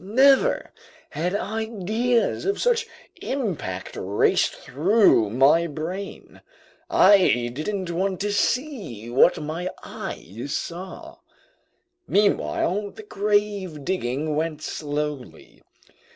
[0.03, 0.71] Never
[1.11, 2.87] had ideas of such
[3.21, 6.41] impact raced through my brain!
[6.89, 11.17] I didn't want to see what my eyes saw!
[12.07, 15.61] Meanwhile the grave digging went slowly.